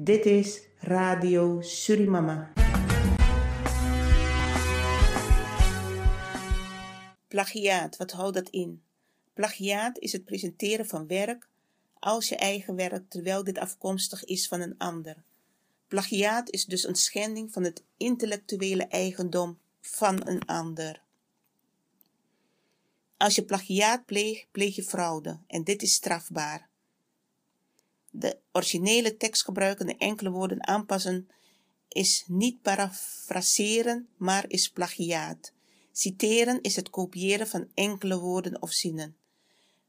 [0.00, 2.52] Dit is Radio Surimama.
[7.28, 8.82] Plagiaat, wat houdt dat in?
[9.34, 11.48] Plagiaat is het presenteren van werk
[11.98, 15.22] als je eigen werk terwijl dit afkomstig is van een ander.
[15.88, 21.02] Plagiaat is dus een schending van het intellectuele eigendom van een ander.
[23.16, 26.67] Als je plagiaat pleegt, pleeg je fraude en dit is strafbaar.
[28.18, 31.28] De originele tekst gebruiken en enkele woorden aanpassen
[31.88, 35.52] is niet parafraseren, maar is plagiaat.
[35.92, 39.16] Citeren is het kopiëren van enkele woorden of zinnen.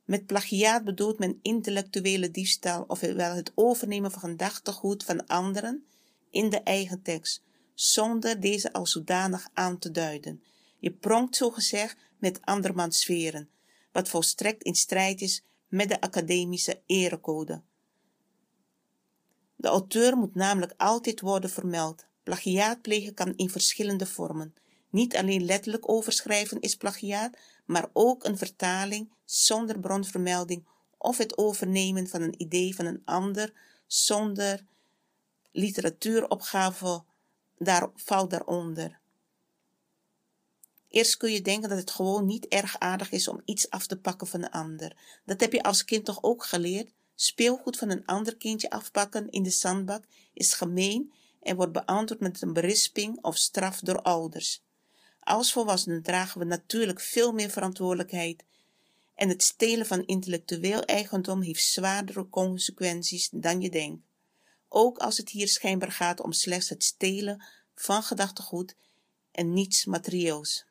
[0.06, 5.86] Met plagiaat bedoelt men intellectuele diefstal, ofwel het overnemen van gedachtegoed van anderen
[6.30, 10.44] in de eigen tekst, zonder deze als zodanig aan te duiden.
[10.80, 13.50] Je pronkt zogezegd met andermans sferen,
[13.92, 17.62] wat volstrekt in strijd is met de academische erecode.
[19.60, 22.06] De auteur moet namelijk altijd worden vermeld.
[22.24, 24.56] Plagiaat plegen kan in verschillende vormen.
[24.90, 30.66] Niet alleen letterlijk overschrijven is plagiaat, maar ook een vertaling zonder bronvermelding
[30.98, 33.54] of het overnemen van een idee van een ander
[33.88, 34.66] zonder
[35.52, 37.04] literatuuropgave
[37.58, 39.00] daar, valt daaronder.
[40.88, 44.00] Eerst kun je denken dat het gewoon niet erg aardig is om iets af te
[44.00, 44.96] pakken van een ander.
[45.26, 46.92] Dat heb je als kind toch ook geleerd?
[47.22, 50.04] Speelgoed van een ander kindje afpakken in de zandbak
[50.34, 54.64] is gemeen en wordt beantwoord met een berisping of straf door ouders.
[55.20, 58.44] Als volwassenen dragen we natuurlijk veel meer verantwoordelijkheid
[59.16, 64.04] en het stelen van intellectueel eigendom heeft zwaardere consequenties dan je denkt.
[64.68, 67.44] Ook als het hier schijnbaar gaat om slechts het stelen
[67.76, 68.76] van gedachtegoed
[69.32, 70.66] en niets materieels.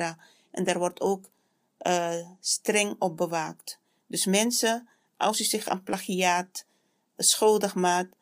[0.51, 1.31] En daar wordt ook
[1.87, 3.81] uh, streng op bewaakt.
[4.07, 6.67] Dus mensen, als u zich aan plagiaat
[7.17, 8.17] schuldig maakt,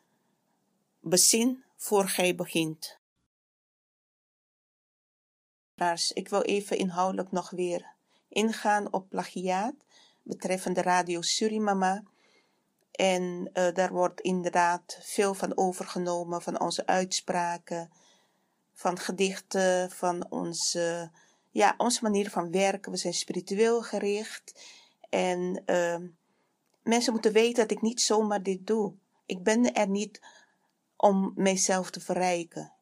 [1.00, 2.98] bezin voor gij begint.
[6.14, 7.94] Ik wil even inhoudelijk nog weer
[8.28, 9.74] ingaan op plagiaat
[10.26, 12.02] betreffende Radio Surimama.
[12.90, 17.90] En uh, daar wordt inderdaad veel van overgenomen, van onze uitspraken,
[18.72, 21.10] van gedichten, van onze,
[21.50, 22.92] ja, onze manier van werken.
[22.92, 24.64] We zijn spiritueel gericht.
[25.08, 26.08] En uh,
[26.82, 28.94] mensen moeten weten dat ik niet zomaar dit doe.
[29.26, 30.20] Ik ben er niet
[30.96, 32.72] om mijzelf te verrijken.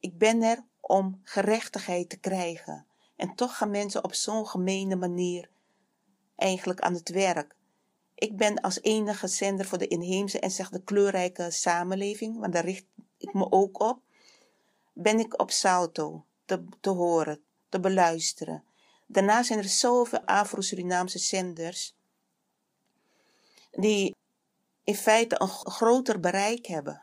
[0.00, 2.87] Ik ben er om gerechtigheid te krijgen.
[3.18, 5.48] En toch gaan mensen op zo'n gemene manier
[6.36, 7.56] eigenlijk aan het werk.
[8.14, 12.64] Ik ben als enige zender voor de inheemse en zeg de kleurrijke samenleving, want daar
[12.64, 12.84] richt
[13.16, 14.00] ik me ook op,
[14.92, 18.64] ben ik op Salto te, te horen, te beluisteren.
[19.06, 21.94] Daarna zijn er zoveel Afro-Surinaamse zenders
[23.70, 24.16] die
[24.84, 27.02] in feite een groter bereik hebben.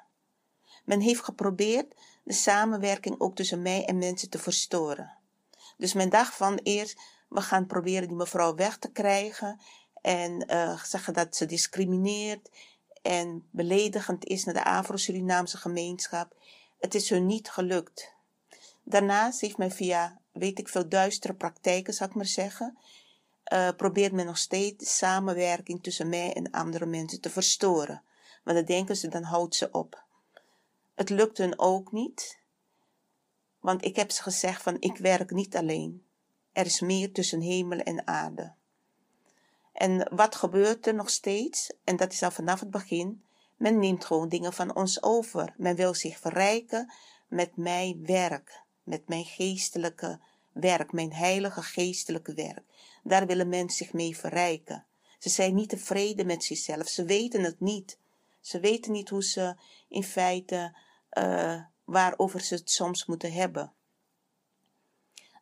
[0.86, 1.94] Men heeft geprobeerd
[2.24, 5.24] de samenwerking ook tussen mij en mensen te verstoren.
[5.78, 7.00] Dus men dacht van eerst,
[7.30, 9.60] we gaan proberen die mevrouw weg te krijgen
[10.02, 12.50] en uh, zeggen dat ze discrimineert
[13.02, 16.36] en beledigend is naar de Afro-Surinaamse gemeenschap.
[16.80, 18.14] Het is hun niet gelukt.
[18.84, 22.78] Daarnaast heeft men via, weet ik veel, duistere praktijken, zou ik maar zeggen,
[23.54, 28.02] uh, probeert men nog steeds de samenwerking tussen mij en andere mensen te verstoren.
[28.44, 30.04] Want dan denken ze, dan houdt ze op.
[30.96, 32.40] Het lukt hun ook niet.
[33.66, 36.06] Want ik heb ze gezegd van ik werk niet alleen.
[36.52, 38.54] Er is meer tussen hemel en aarde.
[39.74, 41.72] En wat gebeurt er nog steeds?
[41.84, 43.24] En dat is al vanaf het begin.
[43.58, 45.54] Men neemt gewoon dingen van ons over.
[45.58, 46.94] Men wil zich verrijken
[47.28, 50.20] met mijn werk, met mijn geestelijke
[50.52, 52.64] werk, mijn heilige geestelijke werk.
[53.04, 54.86] Daar willen mensen zich mee verrijken.
[55.20, 56.88] Ze zijn niet tevreden met zichzelf.
[56.88, 58.00] Ze weten het niet.
[58.40, 59.56] Ze weten niet hoe ze
[59.88, 60.76] in feite,
[61.18, 63.74] uh, waarover ze het soms moeten hebben.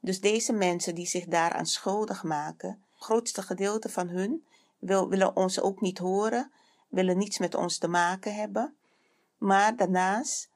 [0.01, 4.45] Dus deze mensen die zich daaraan schuldig maken, het grootste gedeelte van hun
[4.79, 6.51] wil, willen ons ook niet horen,
[6.87, 8.75] willen niets met ons te maken hebben.
[9.37, 10.49] Maar daarnaast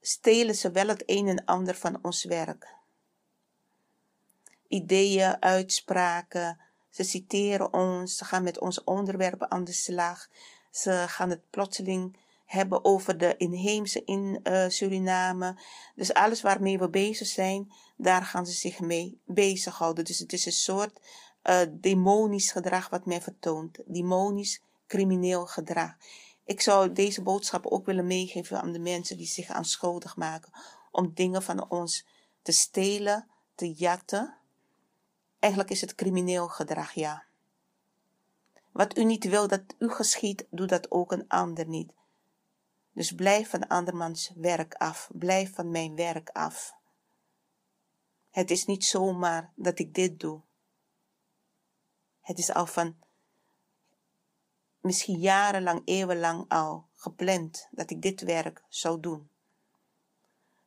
[0.00, 2.74] stelen ze wel het een en ander van ons werk.
[4.68, 6.58] Ideeën, uitspraken,
[6.90, 10.28] ze citeren ons, ze gaan met onze onderwerpen aan de slag.
[10.70, 15.56] Ze gaan het plotseling hebben over de inheemse in uh, Suriname.
[15.94, 20.04] Dus alles waarmee we bezig zijn, daar gaan ze zich mee bezighouden.
[20.04, 21.00] Dus het is een soort
[21.44, 23.78] uh, demonisch gedrag wat men vertoont.
[23.86, 25.96] Demonisch crimineel gedrag.
[26.44, 30.52] Ik zou deze boodschap ook willen meegeven aan de mensen die zich aan schuldig maken.
[30.90, 32.06] Om dingen van ons
[32.42, 34.34] te stelen, te jatten.
[35.38, 37.24] Eigenlijk is het crimineel gedrag, ja.
[38.72, 41.92] Wat u niet wil dat u geschiet, doe dat ook een ander niet.
[42.94, 45.10] Dus blijf van andermans werk af.
[45.12, 46.74] Blijf van mijn werk af.
[48.30, 50.40] Het is niet zomaar dat ik dit doe.
[52.20, 52.96] Het is al van
[54.80, 59.30] misschien jarenlang, eeuwenlang al gepland dat ik dit werk zou doen.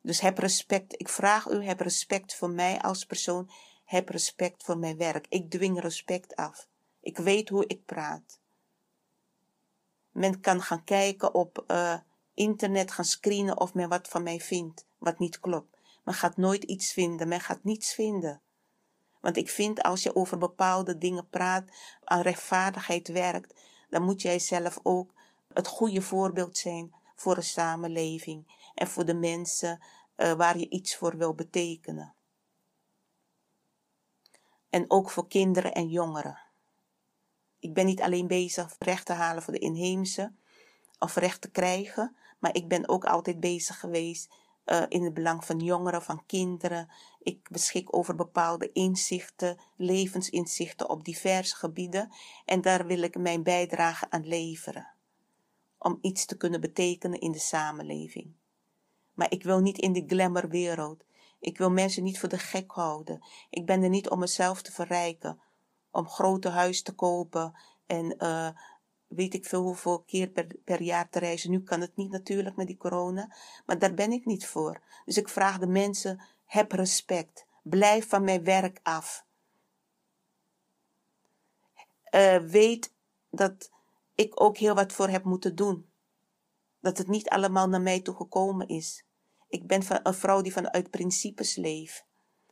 [0.00, 1.00] Dus heb respect.
[1.00, 3.50] Ik vraag u, heb respect voor mij als persoon.
[3.84, 5.26] Heb respect voor mijn werk.
[5.28, 6.68] Ik dwing respect af.
[7.00, 8.40] Ik weet hoe ik praat.
[10.10, 11.98] Men kan gaan kijken op uh,
[12.38, 15.76] internet, gaan screenen of men wat van mij vindt, wat niet klopt.
[16.04, 18.40] Men gaat nooit iets vinden, men gaat niets vinden.
[19.20, 21.64] Want ik vind als je over bepaalde dingen praat,
[22.04, 23.54] aan rechtvaardigheid werkt,
[23.90, 25.12] dan moet jij zelf ook
[25.52, 29.80] het goede voorbeeld zijn voor de samenleving en voor de mensen
[30.16, 32.14] uh, waar je iets voor wil betekenen.
[34.70, 36.38] En ook voor kinderen en jongeren.
[37.58, 40.32] Ik ben niet alleen bezig recht te halen voor de inheemse
[40.98, 44.28] of recht te krijgen, maar ik ben ook altijd bezig geweest
[44.68, 46.88] uh, in het belang van jongeren, van kinderen.
[47.22, 52.12] Ik beschik over bepaalde inzichten, levensinzichten op diverse gebieden
[52.44, 54.92] en daar wil ik mijn bijdrage aan leveren.
[55.78, 58.32] Om iets te kunnen betekenen in de samenleving.
[59.14, 61.04] Maar ik wil niet in de glamourwereld.
[61.40, 63.24] Ik wil mensen niet voor de gek houden.
[63.50, 65.40] Ik ben er niet om mezelf te verrijken,
[65.90, 67.52] om grote huis te kopen
[67.86, 68.48] en uh,
[69.08, 70.28] weet ik veel hoeveel keer
[70.64, 71.50] per, jaar te reizen.
[71.50, 73.34] Nu kan het niet natuurlijk met die corona,
[73.66, 74.80] maar daar ben ik niet voor.
[75.04, 77.46] Dus ik vraag de mensen, heb respect.
[77.62, 79.26] Blijf van mijn werk af.
[82.14, 82.92] Uh, weet
[83.30, 83.70] dat
[84.14, 85.90] ik ook heel wat voor heb moeten doen.
[86.80, 89.04] Dat het niet allemaal naar mij toe gekomen is.
[89.48, 92.06] Ik ben van een vrouw die vanuit principes leeft.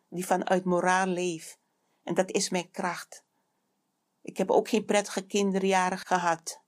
[0.09, 1.59] Die vanuit moraal leeft.
[2.03, 3.26] En dat is mijn kracht.
[4.27, 6.61] Ik heb ook geen prettige kinderjaren gehad.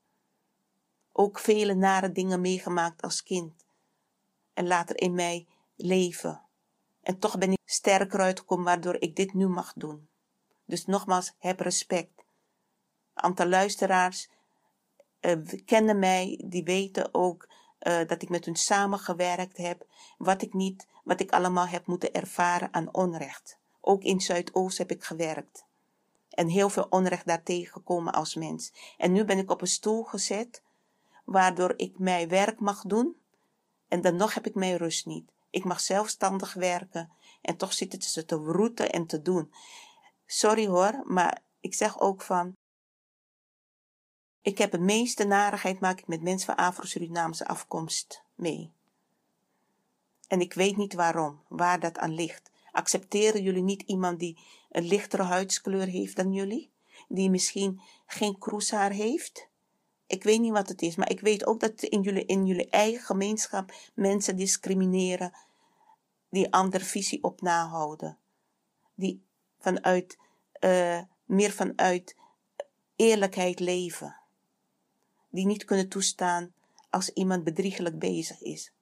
[1.13, 3.67] Ook vele nare dingen meegemaakt als kind.
[4.55, 5.47] En later in mij
[5.77, 6.43] leven.
[7.03, 10.09] En toch ben ik sterker uitgekomen waardoor ik dit nu mag doen.
[10.65, 12.25] Dus nogmaals, heb respect.
[13.15, 14.31] Een aantal luisteraars
[15.21, 17.49] uh, kennen mij, die weten ook
[17.81, 19.87] uh, dat ik met hun samengewerkt heb.
[20.19, 23.59] Wat ik niet, wat ik allemaal heb moeten ervaren aan onrecht.
[23.81, 25.68] Ook in Zuidoost heb ik gewerkt
[26.38, 28.73] en heel veel onrecht daartegen gekomen als mens.
[28.97, 30.62] En nu ben ik op een stoel gezet,
[31.25, 33.16] waardoor ik mijn werk mag doen.
[33.88, 35.33] En dan nog heb ik mijn rust niet.
[35.50, 37.11] Ik mag zelfstandig werken
[37.42, 39.52] en toch zitten ze te roeten en te doen.
[40.26, 42.57] Sorry hoor, maar ik zeg ook van.
[44.40, 48.73] Ik heb de meeste narigheid maak ik met mensen van Afro-Surinaamse afkomst mee.
[50.28, 52.50] En ik weet niet waarom, waar dat aan ligt.
[52.73, 54.38] Accepteren jullie niet iemand die
[54.71, 56.71] een lichtere huidskleur heeft dan jullie?
[57.09, 59.49] Die misschien geen kroeshaar heeft?
[60.07, 62.71] Ik weet niet wat het is, maar ik weet ook dat in jullie, in jullie
[62.71, 65.33] eigen gemeenschap mensen discrimineren
[66.29, 68.19] die andere visie op nahouden.
[68.95, 69.23] Die
[69.59, 70.19] vanuit,
[70.61, 72.17] uh, meer vanuit
[72.97, 74.17] eerlijkheid leven.
[75.29, 76.53] Die niet kunnen toestaan
[76.91, 78.73] als iemand bedriegelijk bezig is.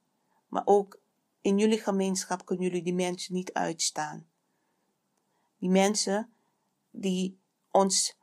[0.49, 0.99] Maar ook
[1.41, 4.27] in jullie gemeenschap kunnen jullie die mensen niet uitstaan.
[5.59, 6.33] Die mensen
[6.91, 7.39] die
[7.71, 8.19] ons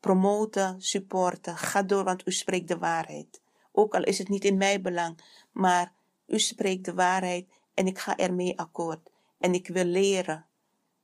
[0.00, 1.56] promoten, supporten.
[1.56, 3.40] Ga door, want u spreekt de waarheid.
[3.72, 5.20] Ook al is het niet in mijn belang,
[5.52, 5.92] maar
[6.26, 9.10] u spreekt de waarheid en ik ga ermee akkoord.
[9.38, 10.46] En ik wil leren.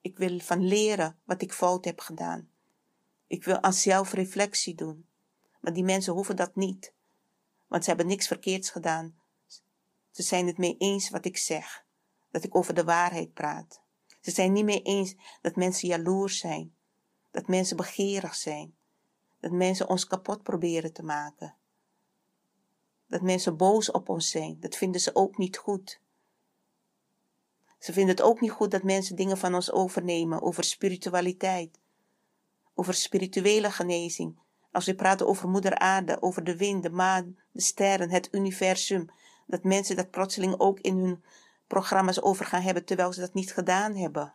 [0.00, 2.48] Ik wil van leren wat ik fout heb gedaan.
[3.26, 5.06] Ik wil aan zelfreflectie doen.
[5.60, 6.92] Maar die mensen hoeven dat niet.
[7.66, 9.18] Want ze hebben niks verkeerds gedaan.
[10.10, 11.84] Ze zijn het mee eens wat ik zeg,
[12.30, 13.80] dat ik over de waarheid praat.
[14.26, 16.74] Ze zijn niet mee eens dat mensen jaloers zijn,
[17.30, 18.76] dat mensen begeerig zijn,
[19.40, 21.54] dat mensen ons kapot proberen te maken.
[23.06, 26.00] Dat mensen boos op ons zijn, dat vinden ze ook niet goed.
[27.78, 31.78] Ze vinden het ook niet goed dat mensen dingen van ons overnemen over spiritualiteit,
[32.74, 34.38] over spirituele genezing.
[34.72, 39.06] Als we praten over moeder aarde, over de wind, de maan, de sterren, het universum,
[39.46, 41.24] dat mensen dat plotseling ook in hun
[41.66, 44.34] programma's over gaan hebben, terwijl ze dat niet gedaan hebben.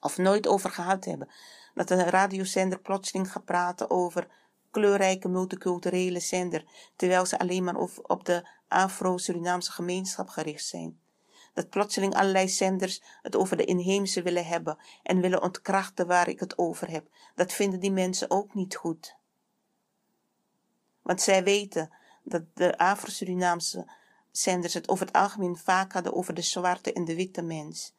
[0.00, 1.28] Of nooit over gehad hebben.
[1.74, 4.28] Dat een radiozender plotseling gaat praten over
[4.70, 6.64] kleurrijke multiculturele zender,
[6.96, 11.00] terwijl ze alleen maar op de Afro-Surinaamse gemeenschap gericht zijn.
[11.52, 16.40] Dat plotseling allerlei zenders het over de inheemse willen hebben en willen ontkrachten waar ik
[16.40, 17.06] het over heb.
[17.34, 19.16] Dat vinden die mensen ook niet goed.
[21.02, 21.90] Want zij weten
[22.22, 23.90] dat de Afro-Surinaamse
[24.30, 27.92] zenders het over het algemeen vaak hadden over de zwarte en de witte mens.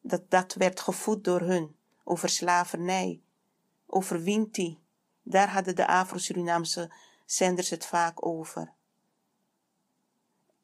[0.00, 3.20] Dat dat werd gevoed door hun, over slavernij,
[3.86, 4.78] over Winti.
[5.22, 6.92] Daar hadden de Afro-Surinaamse
[7.24, 8.72] zenders het vaak over.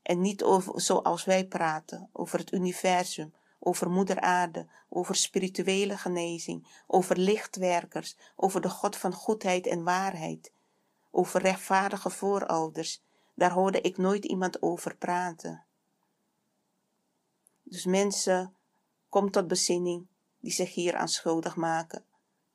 [0.02, 6.66] En niet over, zoals wij praten, over het universum, over moeder aarde, over spirituele genezing,
[6.86, 10.52] over lichtwerkers, over de God van goedheid en waarheid,
[11.10, 13.04] over rechtvaardige voorouders.
[13.36, 15.64] Daar hoorde ik nooit iemand over praten.
[17.62, 18.54] Dus mensen,
[19.08, 20.06] kom tot bezinning
[20.40, 22.04] die zich hier aan schuldig maken.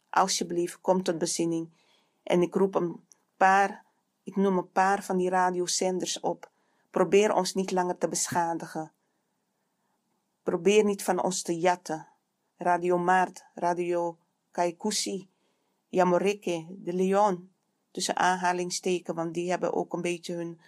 [0.10, 1.70] Alsjeblieft, kom tot bezinning.
[2.24, 3.06] En ik roep een
[3.38, 3.86] paar,
[4.24, 6.52] ik noem een paar van die radiozenders op
[6.92, 8.92] Probeer ons niet langer te beschadigen.
[10.44, 12.08] Probeer niet van ons te jatten.
[12.58, 14.18] Radio Maart, Radio
[14.52, 15.30] Kaikusi,
[15.90, 17.51] Yamorike, De Leon,
[17.92, 20.60] tussen aanhalingsteken, want die hebben ook een beetje hun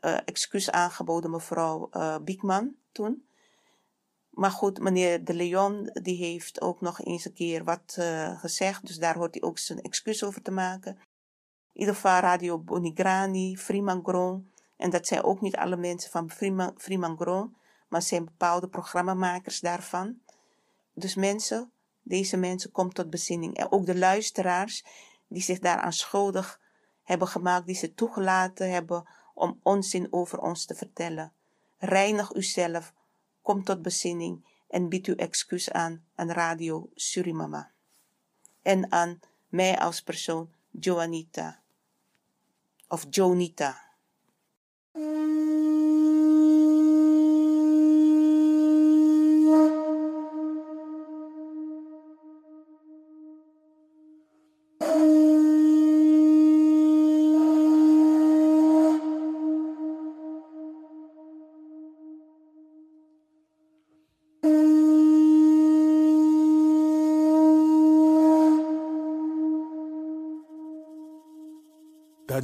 [0.00, 3.24] uh, excuus aangeboden, mevrouw uh, Biekman toen.
[4.30, 8.86] Maar goed, meneer De Leon, die heeft ook nog eens een keer wat uh, gezegd,
[8.86, 10.92] dus daar hoort hij ook zijn excuus over te maken.
[11.72, 16.30] In ieder geval Radio Bonigrani, Freeman Gron, en dat zijn ook niet alle mensen van
[16.76, 17.56] Fremangron,
[17.88, 20.18] maar zijn bepaalde programmamakers daarvan.
[20.94, 21.70] Dus mensen,
[22.02, 23.56] deze mensen komen tot bezinning.
[23.56, 24.84] En ook de luisteraars
[25.28, 26.59] die zich daaraan schuldig
[27.10, 31.32] hebben gemaakt, die ze toegelaten hebben om onzin over ons te vertellen.
[31.78, 32.92] Reinig uzelf,
[33.42, 37.70] kom tot bezinning en bied uw excuus aan aan Radio Surimama.
[38.62, 41.60] En aan mij als persoon, Joanita.
[42.88, 43.89] Of Jonita.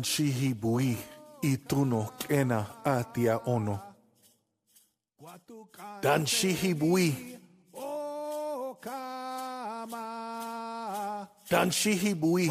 [0.04, 0.96] Dan bui
[1.42, 3.78] ituno kena atia ono.
[6.02, 7.35] Dan shihibui.
[11.50, 12.50] Dan shihibui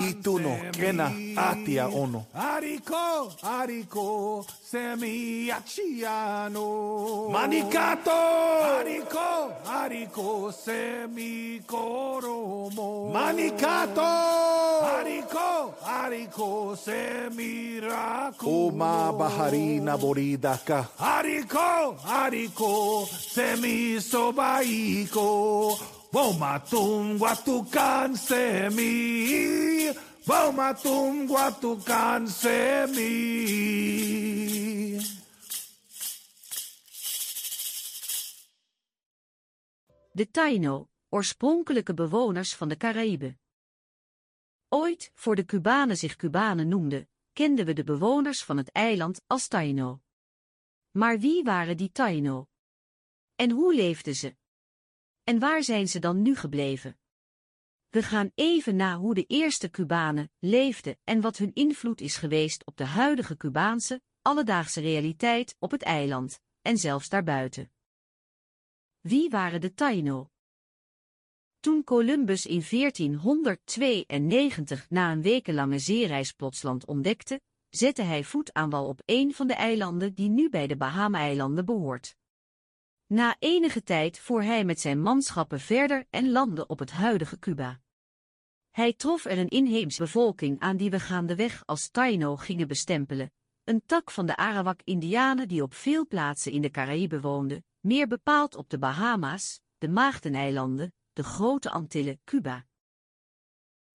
[0.00, 2.26] ituno kena atia ono.
[2.34, 7.30] Ariko, ariko, semi achiano.
[7.32, 8.20] Manicato!
[8.80, 13.12] Ariko, ariko, semi koromo.
[13.14, 14.04] Manicato!
[15.00, 18.44] Ariko, ariko, semi raku.
[18.68, 20.84] Oma baharina boridaka.
[21.00, 23.96] Ariko, ariko, semi
[40.12, 43.40] De Taino, oorspronkelijke bewoners van de Caraïben.
[44.68, 49.48] Ooit, voor de Cubanen zich Cubanen noemden, kenden we de bewoners van het eiland als
[49.48, 50.00] Taino.
[50.90, 52.46] Maar wie waren die Taino?
[53.34, 54.36] En hoe leefden ze?
[55.28, 56.98] En waar zijn ze dan nu gebleven?
[57.88, 62.66] We gaan even na hoe de eerste Cubanen leefden en wat hun invloed is geweest
[62.66, 67.70] op de huidige Cubaanse, alledaagse realiteit op het eiland, en zelfs daarbuiten.
[69.00, 70.30] Wie waren de Taino?
[71.60, 78.86] Toen Columbus in 1492 na een wekenlange zeereis Plotsland ontdekte, zette hij voet aan wal
[78.86, 82.17] op een van de eilanden die nu bij de Bahama-eilanden behoort.
[83.08, 87.80] Na enige tijd voer hij met zijn manschappen verder en landde op het huidige Cuba.
[88.70, 93.32] Hij trof er een inheemse bevolking aan die we gaandeweg als Taino gingen bestempelen,
[93.64, 98.56] een tak van de Arawak-Indianen die op veel plaatsen in de Caraïben woonden, meer bepaald
[98.56, 102.66] op de Bahama's, de Maagdeneilanden, de Grote Antillen, Cuba.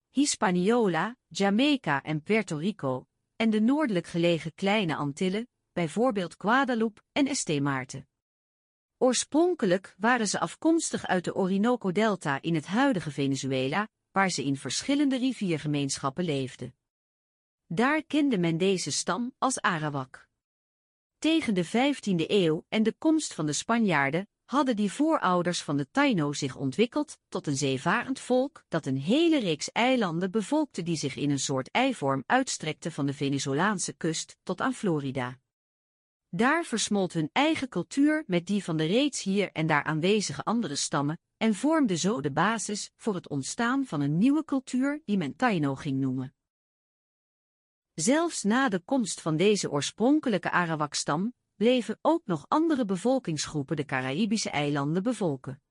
[0.10, 7.62] Hispaniola, Jamaica en Puerto Rico, en de noordelijk gelegen kleine Antillen, bijvoorbeeld Guadeloupe en Estée
[7.62, 8.08] Maarten.
[9.04, 15.18] Oorspronkelijk waren ze afkomstig uit de Orinoco-delta in het huidige Venezuela, waar ze in verschillende
[15.18, 16.76] riviergemeenschappen leefden.
[17.68, 20.28] Daar kende men deze stam als Arawak.
[21.18, 25.88] Tegen de 15e eeuw en de komst van de Spanjaarden hadden die voorouders van de
[25.92, 31.16] Taino zich ontwikkeld tot een zeevarend volk dat een hele reeks eilanden bevolkte die zich
[31.16, 35.42] in een soort eivorm uitstrekte van de Venezolaanse kust tot aan Florida.
[36.36, 40.76] Daar versmolt hun eigen cultuur met die van de reeds hier en daar aanwezige andere
[40.76, 45.36] stammen en vormde zo de basis voor het ontstaan van een nieuwe cultuur die men
[45.36, 46.36] Taino ging noemen.
[47.94, 54.50] Zelfs na de komst van deze oorspronkelijke Arawak-stam bleven ook nog andere bevolkingsgroepen de Caraïbische
[54.50, 55.62] eilanden bevolken.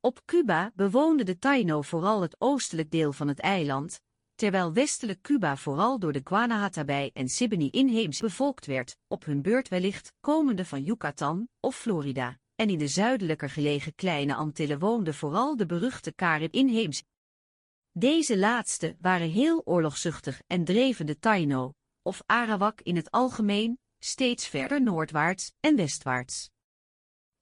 [0.00, 4.00] Op Cuba bewoonden de Taino vooral het oostelijk deel van het eiland,
[4.42, 9.68] terwijl westelijk Cuba vooral door de Guanahatabey en Siboney inheems bevolkt werd, op hun beurt
[9.68, 15.56] wellicht komende van Yucatan of Florida, en in de zuidelijker gelegen kleine Antillen woonden vooral
[15.56, 17.02] de beruchte Carib inheems.
[17.92, 24.46] Deze laatste waren heel oorlogzuchtig en dreven de Taino, of Arawak in het algemeen, steeds
[24.46, 26.50] verder noordwaarts en westwaarts.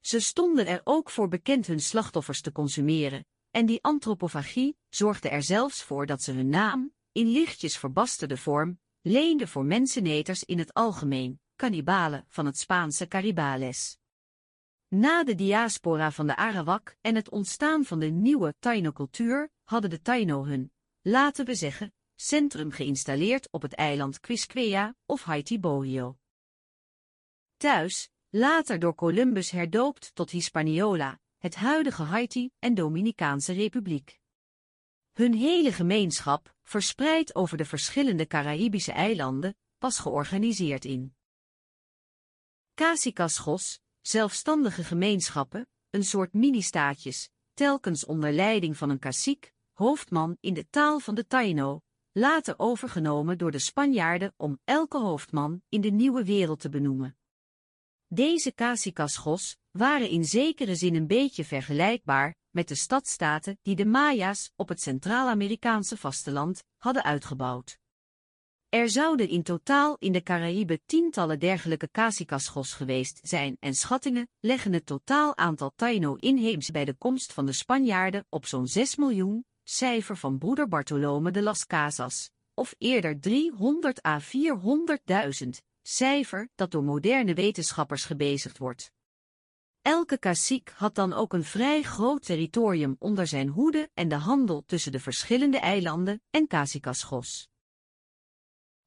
[0.00, 5.42] Ze stonden er ook voor bekend hun slachtoffers te consumeren, en die antropofagie zorgde er
[5.42, 10.74] zelfs voor dat ze hun naam, in lichtjes verbasterde vorm, leenden voor menseneters in het
[10.74, 13.98] algemeen, kannibalen van het Spaanse Caribales.
[14.88, 20.02] Na de diaspora van de Arawak en het ontstaan van de nieuwe Taino-cultuur hadden de
[20.02, 26.18] Taino hun, laten we zeggen, centrum geïnstalleerd op het eiland Quisqueya of Haiti Bohio.
[27.56, 34.20] Thuis, later door Columbus herdoopt tot Hispaniola, het huidige Haiti en Dominicaanse Republiek.
[35.12, 41.14] Hun hele gemeenschap, verspreid over de verschillende Caraïbische eilanden, was georganiseerd in
[42.74, 50.68] Casicaschos, zelfstandige gemeenschappen, een soort mini-staatjes, telkens onder leiding van een cacique, hoofdman in de
[50.70, 51.80] taal van de Taino,
[52.12, 57.16] later overgenomen door de Spanjaarden om elke hoofdman in de nieuwe wereld te benoemen.
[58.06, 64.50] Deze casicaschos waren in zekere zin een beetje vergelijkbaar met de stadstaten die de Maya's
[64.56, 67.78] op het Centraal-Amerikaanse vasteland hadden uitgebouwd.
[68.68, 74.72] Er zouden in totaal in de Caraïben tientallen dergelijke casicaschos geweest zijn en schattingen leggen
[74.72, 80.16] het totaal aantal Taino-inheemse bij de komst van de Spanjaarden op zo'n 6 miljoen, cijfer
[80.16, 85.48] van broeder Bartolome de las Casas, of eerder 300 à 400.000,
[85.82, 88.92] cijfer dat door moderne wetenschappers gebezigd wordt.
[89.90, 94.62] Elke cacique had dan ook een vrij groot territorium onder zijn hoede en de handel
[94.66, 97.48] tussen de verschillende eilanden en Casicaschos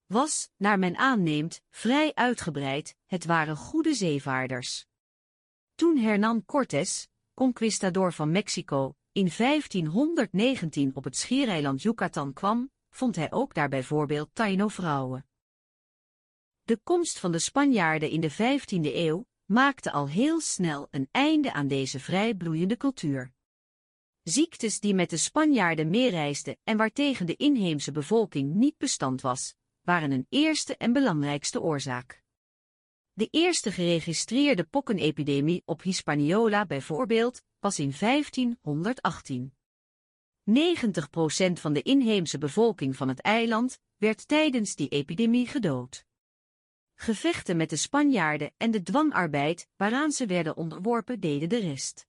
[0.05, 4.85] was, naar men aanneemt, vrij uitgebreid, het waren goede zeevaarders.
[5.75, 13.31] Toen Hernán Cortés, conquistador van Mexico, in 1519 op het schiereiland Yucatan kwam, vond hij
[13.31, 15.25] ook daar bijvoorbeeld Taino-vrouwen.
[16.61, 21.53] De komst van de Spanjaarden in de 15e eeuw maakte al heel snel een einde
[21.53, 23.33] aan deze vrij bloeiende cultuur.
[24.23, 30.11] Ziektes die met de Spanjaarden meereisden en waartegen de inheemse bevolking niet bestand was, waren
[30.11, 32.23] een eerste en belangrijkste oorzaak.
[33.13, 39.53] De eerste geregistreerde pokkenepidemie op Hispaniola bijvoorbeeld was in 1518.
[40.49, 46.05] 90% van de inheemse bevolking van het eiland werd tijdens die epidemie gedood.
[47.03, 52.07] Gevechten met de Spanjaarden en de dwangarbeid waaraan ze werden onderworpen deden de rest.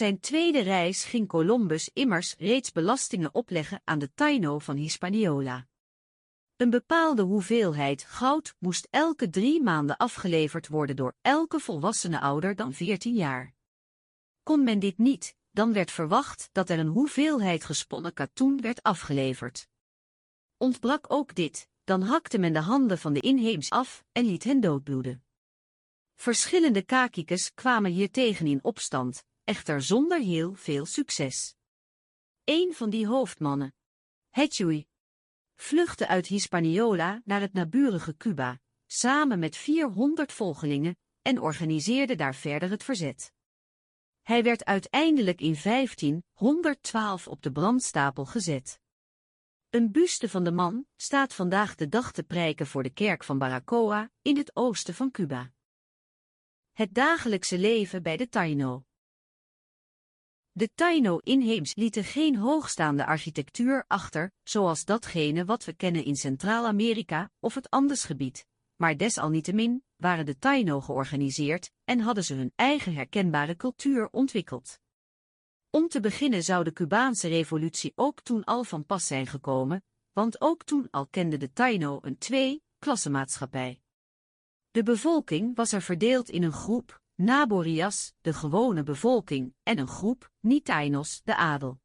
[0.00, 5.66] Zijn tweede reis ging Columbus immers reeds belastingen opleggen aan de Taino van Hispaniola.
[6.56, 12.72] Een bepaalde hoeveelheid goud moest elke drie maanden afgeleverd worden door elke volwassene ouder dan
[12.72, 13.54] 14 jaar.
[14.42, 19.68] Kon men dit niet, dan werd verwacht dat er een hoeveelheid gesponnen katoen werd afgeleverd.
[20.56, 24.60] Ontbrak ook dit, dan hakte men de handen van de inheems af en liet hen
[24.60, 25.24] doodbloeden.
[26.14, 31.54] Verschillende kakikes kwamen hiertegen in opstand, echter zonder heel veel succes.
[32.44, 33.74] Een van die hoofdmannen,
[34.28, 34.86] Hetjui,
[35.56, 42.70] vluchtte uit Hispaniola naar het naburige Cuba, samen met 400 volgelingen, en organiseerde daar verder
[42.70, 43.32] het verzet.
[44.22, 48.80] Hij werd uiteindelijk in 1512 op de brandstapel gezet.
[49.70, 53.38] Een buste van de man staat vandaag de dag te prijken voor de kerk van
[53.38, 55.52] Baracoa in het oosten van Cuba.
[56.72, 58.84] Het dagelijkse leven bij de Taino.
[60.52, 67.54] De Taino-inheems lieten geen hoogstaande architectuur achter, zoals datgene wat we kennen in Centraal-Amerika of
[67.54, 74.08] het Andesgebied, maar desalniettemin waren de Taino georganiseerd en hadden ze hun eigen herkenbare cultuur
[74.10, 74.78] ontwikkeld.
[75.70, 80.40] Om te beginnen zou de Cubaanse revolutie ook toen al van pas zijn gekomen, want
[80.40, 83.80] ook toen al kende de Taino een twee-klassenmaatschappij.
[84.70, 90.30] De bevolking was er verdeeld in een groep, Naborias, de gewone bevolking, en een groep,
[90.40, 91.80] niet-Tainos, de adel.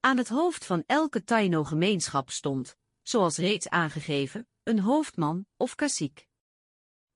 [0.00, 6.28] Aan het hoofd van elke Taino-gemeenschap stond, zoals reeds aangegeven, een hoofdman of kaciek.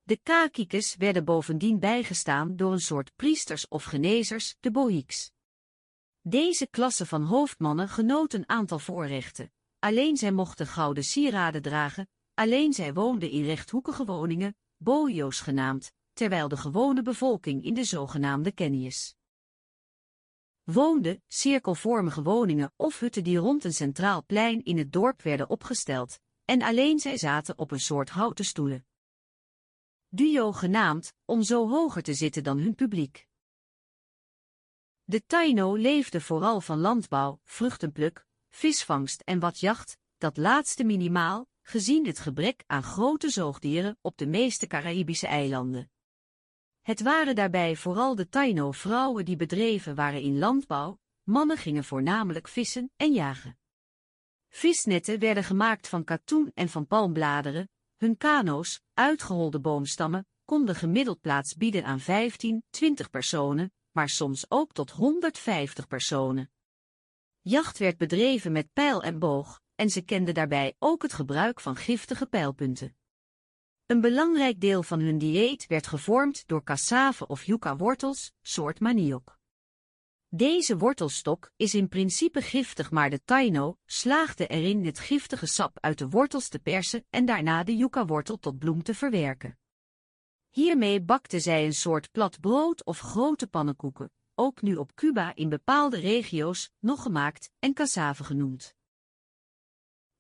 [0.03, 5.33] De kakikes werden bovendien bijgestaan door een soort priesters of genezers, de bohiks.
[6.21, 9.53] Deze klasse van hoofdmannen genoot een aantal voorrechten.
[9.79, 16.49] Alleen zij mochten gouden sieraden dragen, alleen zij woonden in rechthoekige woningen, bojo's genaamd, terwijl
[16.49, 19.17] de gewone bevolking in de zogenaamde kennies
[20.65, 26.21] woonde, cirkelvormige woningen of hutten die rond een centraal plein in het dorp werden opgesteld,
[26.45, 28.87] en alleen zij zaten op een soort houten stoelen.
[30.09, 33.27] Duo genaamd, om zo hoger te zitten dan hun publiek.
[35.05, 42.07] De Taino leefde vooral van landbouw, vruchtenpluk, visvangst en wat jacht, dat laatste minimaal, gezien
[42.07, 45.91] het gebrek aan grote zoogdieren op de meeste Caraïbische eilanden.
[46.85, 52.91] Het waren daarbij vooral de Taino-vrouwen die bedreven waren in landbouw, mannen gingen voornamelijk vissen
[52.97, 53.59] en jagen.
[54.49, 61.55] Visnetten werden gemaakt van katoen en van palmbladeren, hun kano's, uitgeholde boomstammen, konden gemiddeld plaats
[61.55, 66.51] bieden aan 15, 20 personen, maar soms ook tot 150 personen.
[67.41, 71.77] Jacht werd bedreven met pijl en boog, en ze kenden daarbij ook het gebruik van
[71.77, 72.97] giftige pijlpunten.
[73.87, 79.39] Een belangrijk deel van hun dieet werd gevormd door cassave of yucca-wortels, soort maniok.
[80.29, 85.99] Deze wortelstok is in principe giftig maar de Taino slaagde erin het giftige sap uit
[85.99, 89.59] de wortels te persen en daarna de yucca-wortel tot bloem te verwerken.
[90.49, 95.49] Hiermee bakten zij een soort plat brood of grote pannenkoeken, ook nu op Cuba in
[95.49, 98.75] bepaalde regio's nog gemaakt en cassave genoemd.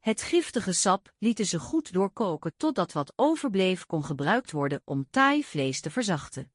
[0.04, 5.44] Het giftige sap lieten ze goed doorkoken totdat wat overbleef kon gebruikt worden om taai
[5.44, 6.52] vlees te verzachten.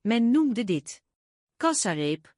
[0.00, 1.02] Men noemde dit
[1.56, 2.34] kassareep.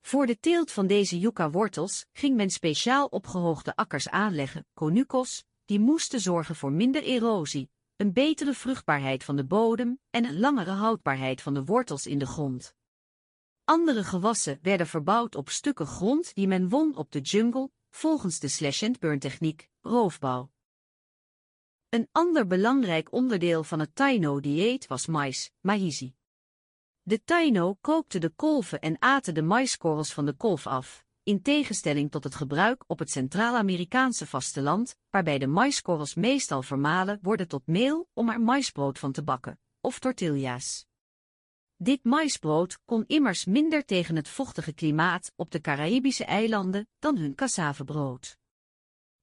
[0.00, 6.20] Voor de teelt van deze yucca-wortels ging men speciaal opgehoogde akkers aanleggen, conucos, die moesten
[6.20, 11.54] zorgen voor minder erosie, een betere vruchtbaarheid van de bodem en een langere houdbaarheid van
[11.54, 12.74] de wortels in de grond.
[13.64, 18.48] Andere gewassen werden verbouwd op stukken grond die men won op de jungle, volgens de
[18.48, 20.50] slash-and-burn-techniek, roofbouw.
[21.88, 26.14] Een ander belangrijk onderdeel van het Taino-dieet was mais, maizi.
[27.02, 32.10] De Taino kookten de kolven en aten de maiskorrels van de kolf af, in tegenstelling
[32.10, 38.08] tot het gebruik op het Centraal-Amerikaanse vasteland, waarbij de maiskorrels meestal vermalen worden tot meel
[38.12, 40.86] om er maisbrood van te bakken, of tortilla's.
[41.78, 47.34] Dit maisbrood kon immers minder tegen het vochtige klimaat op de Caraïbische eilanden dan hun
[47.34, 48.36] cassavebrood.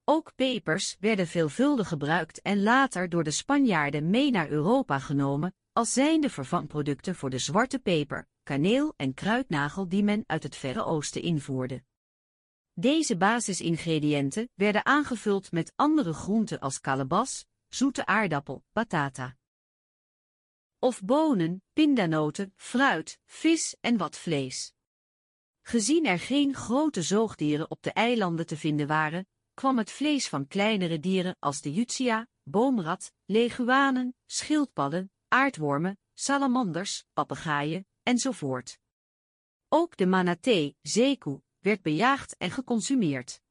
[0.03, 5.93] Ook pepers werden veelvuldig gebruikt en later door de Spanjaarden mee naar Europa genomen, als
[5.93, 11.21] zijnde vervangproducten voor de zwarte peper, kaneel en kruidnagel die men uit het Verre Oosten
[11.21, 11.83] invoerde.
[12.73, 19.35] Deze basisingrediënten werden aangevuld met andere groenten als kalebas, zoete aardappel, batata
[20.83, 24.73] of bonen, pindanoten, fruit, vis en wat vlees.
[25.61, 30.47] Gezien er geen grote zoogdieren op de eilanden te vinden waren, kwam het vlees van
[30.47, 38.79] kleinere dieren als de jutsia, boomrat, leguanen, schildpadden, aardwormen, salamanders, papegaaien enzovoort.
[39.69, 43.41] Ook de manatee, zeekoe, werd bejaagd en geconsumeerd.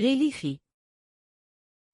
[0.00, 0.60] Religie.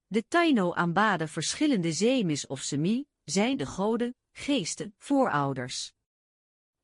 [0.07, 5.93] De Taino aanbaden verschillende zeemis of semi, zijn de goden, geesten, voorouders.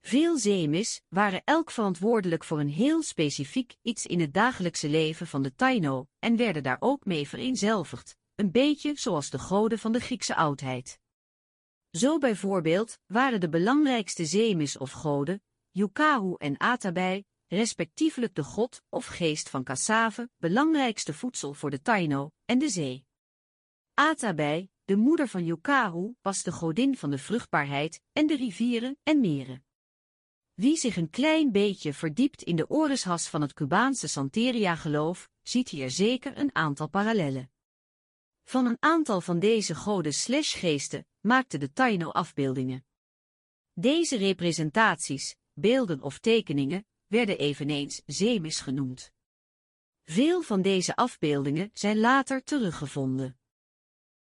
[0.01, 5.43] Veel zeemis waren elk verantwoordelijk voor een heel specifiek iets in het dagelijkse leven van
[5.43, 10.01] de Taino en werden daar ook mee vereenzelvigd, een beetje zoals de goden van de
[10.01, 11.01] Griekse oudheid.
[11.91, 19.07] Zo bijvoorbeeld waren de belangrijkste zeemis of goden, Yukahu en Atabai, respectievelijk de god of
[19.07, 23.07] geest van cassave, belangrijkste voedsel voor de Taino, en de zee.
[23.95, 29.21] Atabai, de moeder van Yukahu, was de godin van de vruchtbaarheid en de rivieren en
[29.21, 29.65] meren.
[30.55, 35.91] Wie zich een klein beetje verdiept in de orishas van het Cubaanse Santeria-geloof, ziet hier
[35.91, 37.51] zeker een aantal parallellen.
[38.45, 42.85] Van een aantal van deze goden slash geesten maakte de Taino afbeeldingen.
[43.73, 49.13] Deze representaties, beelden of tekeningen, werden eveneens zeemis genoemd.
[50.05, 53.39] Veel van deze afbeeldingen zijn later teruggevonden.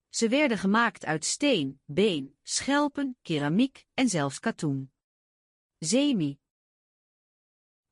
[0.08, 4.92] Ze werden gemaakt uit steen, been, schelpen, keramiek en zelfs katoen.
[5.78, 6.38] Zemi.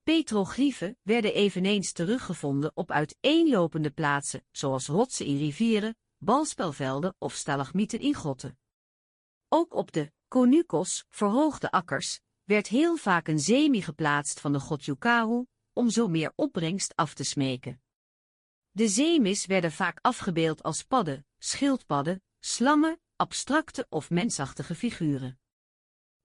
[0.03, 8.15] Petroglyphen werden eveneens teruggevonden op uiteenlopende plaatsen, zoals rotsen in rivieren, balspelvelden of stalagmieten in
[8.15, 8.59] grotten.
[9.49, 14.85] Ook op de Konukos, verhoogde akkers, werd heel vaak een zemi geplaatst van de god
[14.85, 17.83] Yukahu, om zo meer opbrengst af te smeken.
[18.71, 25.39] De zemis werden vaak afgebeeld als padden, schildpadden, slangen, abstracte of mensachtige figuren.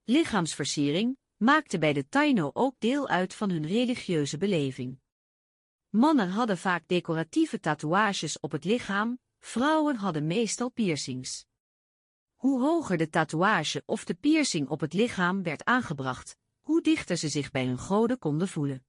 [0.03, 4.99] Lichaamsversiering maakte bij de Taino ook deel uit van hun religieuze beleving.
[5.89, 11.45] Mannen hadden vaak decoratieve tatoeages op het lichaam, vrouwen hadden meestal piercings.
[12.45, 17.29] Hoe hoger de tatoeage of de piercing op het lichaam werd aangebracht, hoe dichter ze
[17.29, 18.85] zich bij hun goden konden voelen.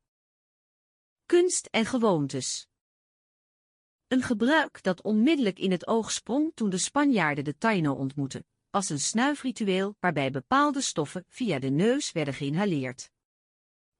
[1.26, 2.66] Kunst en gewoontes
[4.08, 8.88] Een gebruik dat onmiddellijk in het oog sprong toen de Spanjaarden de Taino ontmoetten, was
[8.88, 13.10] een snuifritueel waarbij bepaalde stoffen via de neus werden geïnhaleerd.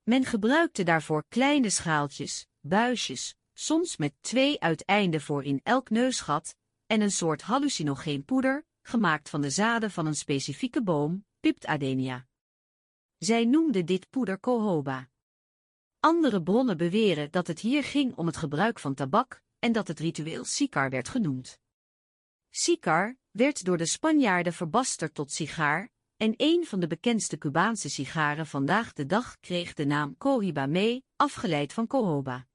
[0.03, 7.01] Men gebruikte daarvoor kleine schaaltjes, buisjes, soms met twee uiteinden voor in elk neusgat, en
[7.01, 12.27] een soort hallucinogeen poeder, gemaakt van de zaden van een specifieke boom, Piptadenia.
[13.19, 15.09] Zij noemden dit poeder cohoba.
[16.01, 19.99] Andere bronnen beweren dat het hier ging om het gebruik van tabak en dat het
[19.99, 21.59] ritueel sikar werd genoemd.
[22.51, 28.47] Sikar werd door de Spanjaarden verbasterd tot sigaar, en een van de bekendste Cubaanse sigaren
[28.47, 32.47] vandaag de dag kreeg de naam Cohiba mee, afgeleid van cohoba.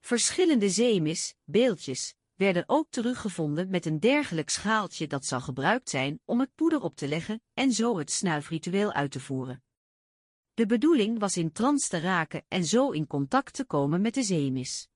[0.00, 6.40] Verschillende zeemis, beeldjes, werden ook teruggevonden met een dergelijk schaaltje dat zou gebruikt zijn om
[6.40, 9.62] het poeder op te leggen en zo het snuifritueel uit te voeren.
[10.54, 14.22] De bedoeling was in trance te raken en zo in contact te komen met de
[14.22, 14.88] zeemis.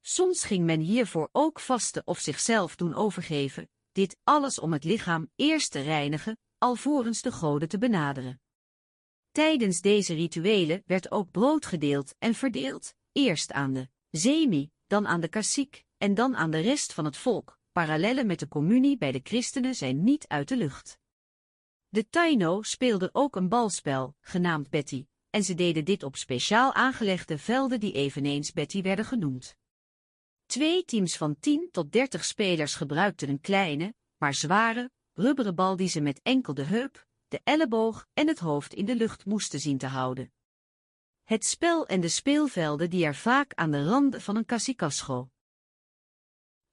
[0.00, 5.30] Soms ging men hiervoor ook vasten of zichzelf doen overgeven, dit alles om het lichaam
[5.36, 8.40] eerst te reinigen, alvorens de goden te benaderen.
[9.30, 15.20] Tijdens deze rituelen werd ook brood gedeeld en verdeeld, eerst aan de zemi, dan aan
[15.20, 17.58] de kassiek, en dan aan de rest van het volk.
[17.72, 20.98] Parallellen met de communie bij de christenen zijn niet uit de lucht.
[21.88, 27.38] De Taino speelden ook een balspel, genaamd Betty, en ze deden dit op speciaal aangelegde
[27.38, 29.56] velden die eveneens Betty werden genoemd.
[30.46, 35.88] Twee teams van 10 tot 30 spelers gebruikten een kleine, maar zware, rubberen bal die
[35.88, 39.78] ze met enkel de heup, de elleboog en het hoofd in de lucht moesten zien
[39.78, 40.32] te houden.
[41.24, 45.30] Het spel en de speelvelden die er vaak aan de randen van een casicasco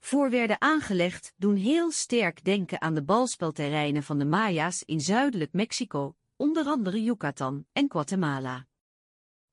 [0.05, 5.53] voor werden aangelegd doen heel sterk denken aan de balspelterreinen van de Maya's in zuidelijk
[5.53, 8.67] Mexico, onder andere Yucatan en Guatemala.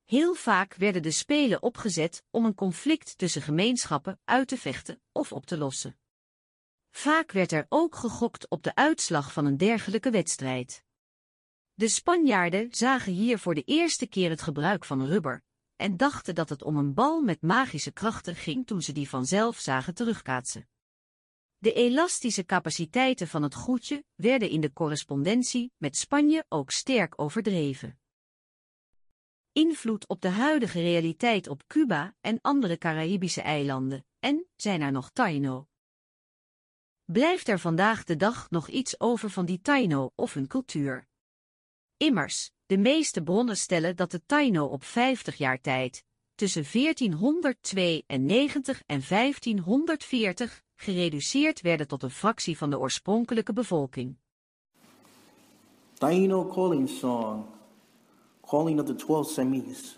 [0.05, 5.33] Heel vaak werden de spelen opgezet om een conflict tussen gemeenschappen uit te vechten of
[5.33, 5.99] op te lossen.
[6.91, 10.85] Vaak werd er ook gegokt op de uitslag van een dergelijke wedstrijd.
[11.75, 15.43] De Spanjaarden zagen hier voor de eerste keer het gebruik van rubber,
[15.83, 19.59] en dachten dat het om een bal met magische krachten ging toen ze die vanzelf
[19.59, 20.69] zagen terugkaatsen.
[21.59, 28.01] De elastische capaciteiten van het goedje werden in de correspondentie met Spanje ook sterk overdreven.
[29.53, 35.11] Invloed op de huidige realiteit op Cuba en andere Caribische eilanden, en zijn er nog
[35.11, 35.69] Taino.
[37.05, 41.09] Blijft er vandaag de dag nog iets over van die Taino of hun cultuur?
[41.97, 46.05] Immers, de meeste bronnen stellen dat de Taino op 50 jaar tijd,
[46.35, 54.17] tussen 1492 en 1540, gereduceerd werden tot een fractie van de oorspronkelijke bevolking.
[55.93, 57.45] Taino calling song,
[58.47, 59.97] calling of the twelve semis.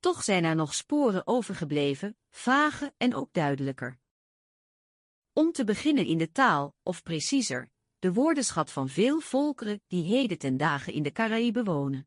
[0.00, 3.98] Toch zijn er nog sporen overgebleven, vage en ook duidelijker.
[5.32, 7.70] Om te beginnen in de taal, of preciezer,
[8.02, 12.06] de woordenschat van veel volkeren die heden ten dagen in de Caraïben wonen.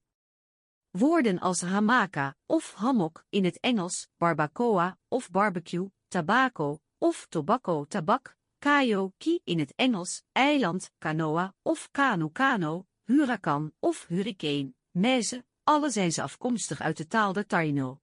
[0.89, 8.37] Woorden als hamaca of hammock in het Engels, barbacoa of barbecue, tobacco of tobacco tabak,
[8.57, 15.89] kayo ki in het Engels, eiland, canoa of kanu kano, huracan of hurricane, meze, alle
[15.89, 17.99] zijn ze afkomstig uit de taal der Taino.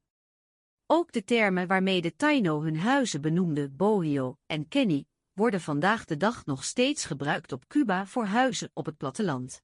[0.86, 6.16] Ook de termen waarmee de Taino hun huizen benoemden, Bohio en Kenny, worden vandaag de
[6.16, 9.62] dag nog steeds gebruikt op Cuba voor huizen op het platteland.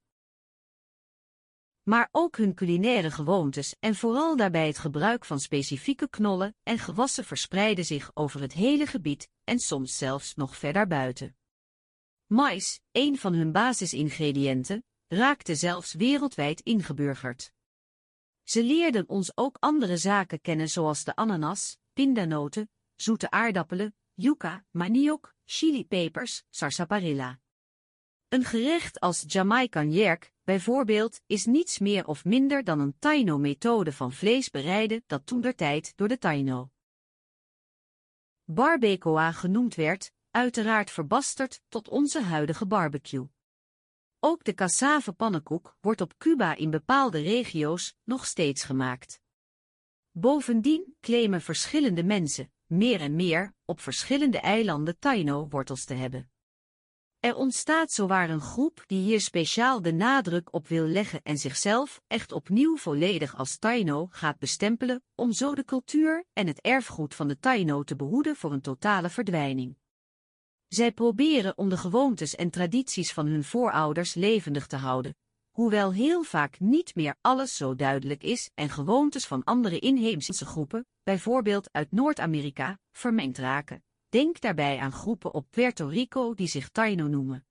[1.82, 7.24] Maar ook hun culinaire gewoontes en vooral daarbij het gebruik van specifieke knollen en gewassen
[7.24, 11.36] verspreiden zich over het hele gebied en soms zelfs nog verder buiten.
[12.26, 17.52] Mais, een van hun basisingrediënten, raakte zelfs wereldwijd ingeburgerd.
[18.42, 25.34] Ze leerden ons ook andere zaken kennen zoals de ananas, pindanoten, zoete aardappelen, yuca, maniok,
[25.44, 27.38] chilipepers, sarsaparilla.
[28.28, 34.12] Een gerecht als Jamaican jerk, bijvoorbeeld, is niets meer of minder dan een Taino-methode van
[34.12, 36.70] vlees bereiden dat toentertijd door de Taino
[38.44, 43.28] barbacoa genoemd werd, uiteraard verbasterd tot onze huidige barbecue.
[44.20, 49.20] Ook de cassave pannenkoek wordt op Cuba in bepaalde regio's nog steeds gemaakt.
[50.10, 56.30] Bovendien claimen verschillende mensen, meer en meer, op verschillende eilanden Taino-wortels te hebben.
[57.20, 62.00] Er ontstaat zowaar een groep die hier speciaal de nadruk op wil leggen en zichzelf
[62.06, 67.28] echt opnieuw volledig als Taino gaat bestempelen, om zo de cultuur en het erfgoed van
[67.28, 69.76] de Taino te behoeden voor een totale verdwijning.
[70.68, 75.16] Zij proberen om de gewoontes en tradities van hun voorouders levendig te houden,
[75.58, 80.86] hoewel heel vaak niet meer alles zo duidelijk is en gewoontes van andere inheemse groepen,
[81.02, 83.82] bijvoorbeeld uit Noord-Amerika, vermengd raken.
[84.08, 87.46] Denk daarbij aan groepen op Puerto Rico die zich Taino noemen.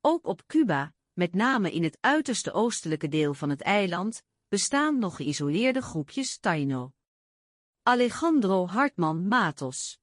[0.00, 5.16] Ook op Cuba, met name in het uiterste oostelijke deel van het eiland, bestaan nog
[5.16, 6.92] geïsoleerde groepjes Taino.
[7.82, 9.98] Alejandro Hartman Matos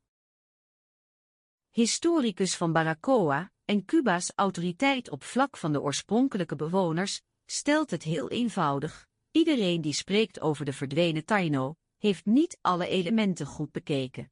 [1.70, 8.30] Historicus van Baracoa en Cuba's autoriteit op vlak van de oorspronkelijke bewoners, stelt het heel
[8.30, 9.08] eenvoudig.
[9.32, 14.32] Iedereen die spreekt over de verdwenen Taino, heeft niet alle elementen goed bekeken.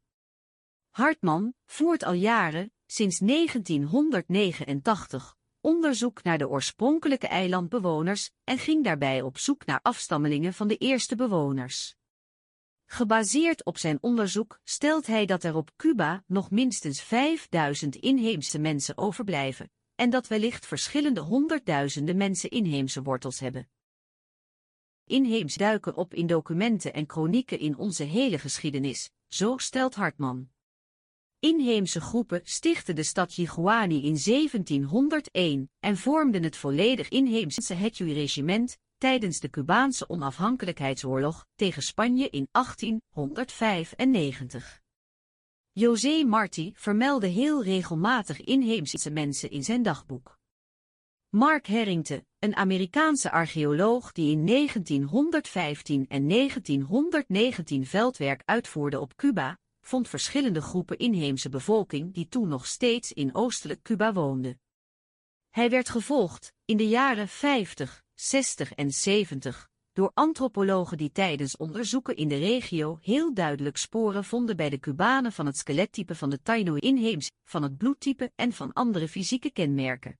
[0.89, 9.37] Hartman voert al jaren, sinds 1989, onderzoek naar de oorspronkelijke eilandbewoners en ging daarbij op
[9.37, 11.97] zoek naar afstammelingen van de eerste bewoners.
[12.91, 18.97] Gebaseerd op zijn onderzoek stelt hij dat er op Cuba nog minstens 5000 inheemse mensen
[18.97, 23.69] overblijven, en dat wellicht verschillende honderdduizenden mensen inheemse wortels hebben.
[25.05, 30.49] Inheems duiken op in documenten en kronieken in onze hele geschiedenis, zo stelt Hartman.
[31.39, 39.39] Inheemse groepen stichtten de stad Jiguani in 1701 en vormden het volledig inheemse Hetui-regiment tijdens
[39.39, 44.81] de Cubaanse onafhankelijkheidsoorlog tegen Spanje in 1895.
[45.71, 50.37] José Marti vermeldde heel regelmatig inheemse mensen in zijn dagboek.
[51.29, 60.07] Mark Harrington, een Amerikaanse archeoloog die in 1915 en 1919 veldwerk uitvoerde op Cuba, vond
[60.07, 64.61] verschillende groepen inheemse bevolking die toen nog steeds in oostelijk Cuba woonden.
[65.49, 72.15] Hij werd gevolgd, in de jaren 50, 60 en 70, door antropologen die tijdens onderzoeken
[72.15, 76.41] in de regio heel duidelijk sporen vonden bij de Cubanen van het skelettype van de
[76.41, 80.19] Taino inheems, van het bloedtype en van andere fysieke kenmerken.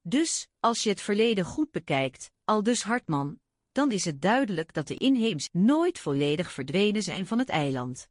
[0.00, 3.40] Dus, als je het verleden goed bekijkt, al dus Hartman,
[3.72, 8.08] dan is het duidelijk dat de inheems nooit volledig verdwenen zijn van het eiland.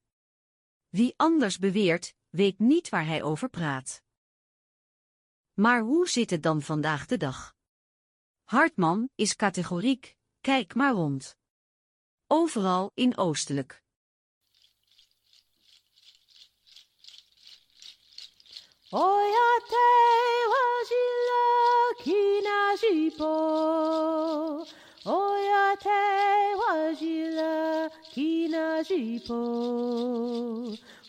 [0.90, 4.04] Wie anders beweert, weet niet waar hij over praat.
[5.54, 7.60] Maar hoe zit het dan vandaag de dag?
[8.52, 11.38] Hartman is categoriek, kijk maar rond.
[12.28, 13.84] Overal in oostelijk.
[18.90, 19.88] Oya te
[20.54, 21.46] wajila
[22.04, 23.34] kinajipo
[25.06, 26.02] Oya te
[26.62, 29.42] wajila kinajipo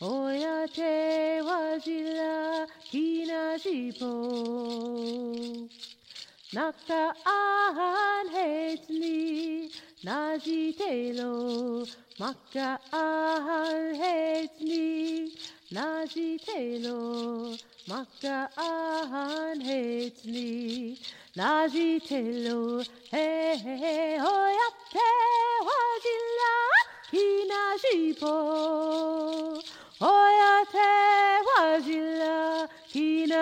[0.00, 4.02] 親手走らきらしぽ
[6.54, 9.70] Nach der Ahrenheit nie
[10.04, 11.84] n'agitez l'eau,
[12.18, 15.32] makra ahar hetni,
[15.70, 17.54] n'agitez l'eau,
[17.88, 20.98] makra ahar hetni,
[21.36, 22.82] n'agitez l'eau,
[23.12, 25.08] he hoyate
[27.10, 27.28] ki
[30.00, 30.90] hoyate
[32.90, 33.32] ki.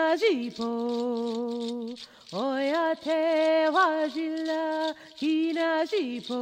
[2.33, 6.39] Oya te wajila kina jipo.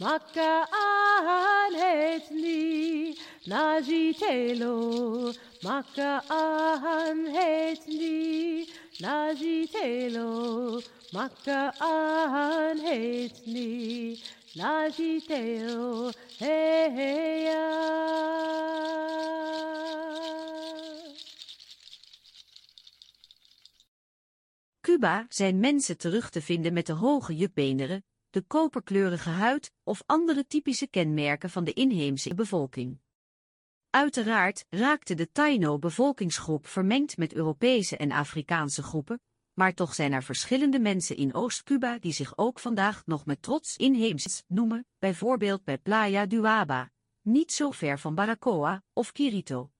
[0.00, 3.14] Maka ahan hetni
[3.46, 5.32] naji telo.
[5.62, 8.66] Maka ahan hetni
[9.00, 10.82] naji telo.
[11.12, 14.18] Maka ahan hetni
[14.56, 16.12] naji telo.
[16.36, 17.82] Hey, hey, yeah.
[24.82, 30.46] Cuba zijn mensen terug te vinden met de hoge jukbeenderen, de koperkleurige huid of andere
[30.46, 32.98] typische kenmerken van de inheemse bevolking.
[33.90, 39.20] Uiteraard raakte de Taino-bevolkingsgroep vermengd met Europese en Afrikaanse groepen,
[39.52, 43.76] maar toch zijn er verschillende mensen in Oost-Cuba die zich ook vandaag nog met trots
[43.76, 49.70] inheems noemen, bijvoorbeeld bij Playa Duaba, niet zo ver van Baracoa of Quirito.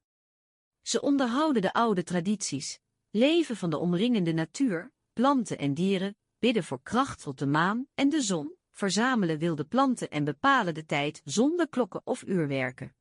[0.83, 2.81] Ze onderhouden de oude tradities,
[3.13, 8.09] leven van de omringende natuur, planten en dieren, bidden voor kracht tot de maan en
[8.09, 12.95] de zon, verzamelen wilde planten en bepalen de tijd zonder klokken of uurwerken.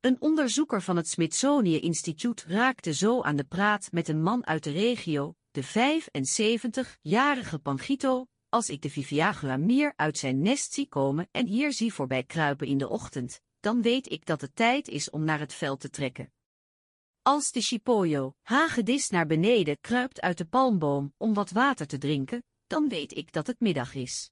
[0.00, 4.64] Een onderzoeker van het Smithsonian Instituut raakte zo aan de praat met een man uit
[4.64, 11.28] de regio, de 75-jarige Pangito, als ik de Viviagua mier uit zijn nest zie komen
[11.30, 15.10] en hier zie voorbij kruipen in de ochtend, dan weet ik dat het tijd is
[15.10, 16.30] om naar het veld te trekken.
[17.26, 22.42] Als de chipoyo, hagedis naar beneden kruipt uit de palmboom om wat water te drinken,
[22.66, 24.30] dan weet ik dat het middag is.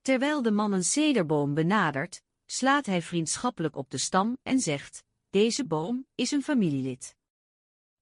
[0.00, 5.66] Terwijl de man een cederboom benadert, slaat hij vriendschappelijk op de stam en zegt: Deze
[5.66, 7.16] boom is een familielid.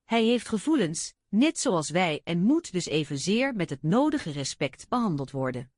[0.04, 5.30] Hij heeft gevoelens, net zoals wij, en moet dus evenzeer met het nodige respect behandeld
[5.30, 5.72] worden.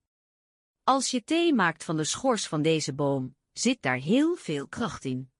[0.84, 5.04] Als je thee maakt van de schors van deze boom, zit daar heel veel kracht
[5.04, 5.30] in.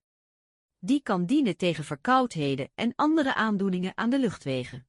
[0.81, 4.87] Die kan dienen tegen verkoudheden en andere aandoeningen aan de luchtwegen.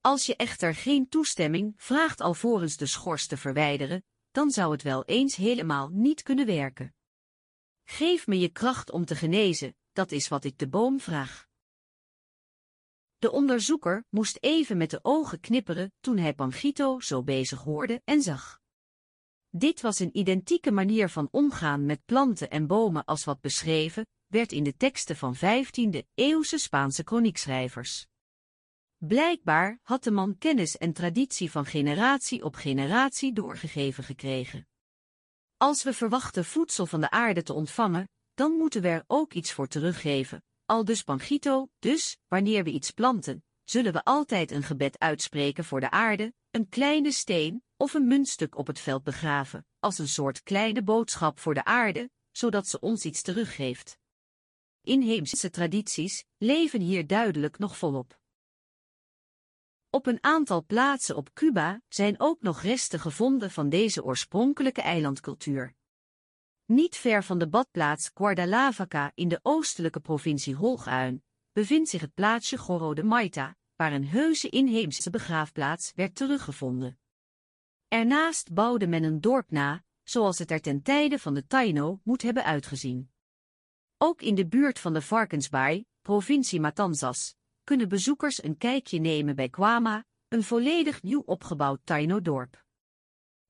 [0.00, 5.04] Als je echter geen toestemming vraagt alvorens de schors te verwijderen, dan zou het wel
[5.04, 6.94] eens helemaal niet kunnen werken.
[7.84, 11.48] Geef me je kracht om te genezen, dat is wat ik de boom vraag.
[13.18, 18.22] De onderzoeker moest even met de ogen knipperen toen hij Pangito zo bezig hoorde en
[18.22, 18.60] zag.
[19.50, 24.52] Dit was een identieke manier van omgaan met planten en bomen als wat beschreven werd
[24.52, 28.06] in de teksten van 15e-eeuwse Spaanse kroniekschrijvers.
[28.96, 34.68] Blijkbaar had de man kennis en traditie van generatie op generatie doorgegeven gekregen.
[35.56, 39.52] Als we verwachten voedsel van de aarde te ontvangen, dan moeten we er ook iets
[39.52, 44.98] voor teruggeven, al dus Pangito, dus, wanneer we iets planten, zullen we altijd een gebed
[44.98, 49.98] uitspreken voor de aarde, een kleine steen of een muntstuk op het veld begraven, als
[49.98, 54.02] een soort kleine boodschap voor de aarde, zodat ze ons iets teruggeeft.
[54.84, 58.18] Inheemse tradities leven hier duidelijk nog volop.
[59.90, 65.74] Op een aantal plaatsen op Cuba zijn ook nog resten gevonden van deze oorspronkelijke eilandcultuur.
[66.64, 72.58] Niet ver van de badplaats Guardalavaca in de oostelijke provincie Holguin bevindt zich het plaatsje
[72.58, 76.98] Gorro de Maita, waar een heuse inheemse begraafplaats werd teruggevonden.
[77.88, 82.22] Ernaast bouwde men een dorp na, zoals het er ten tijde van de Taino moet
[82.22, 83.13] hebben uitgezien.
[84.06, 89.48] Ook in de buurt van de Varkensbaai, provincie Matanzas, kunnen bezoekers een kijkje nemen bij
[89.48, 92.64] Kwama, een volledig nieuw opgebouwd Taino-dorp.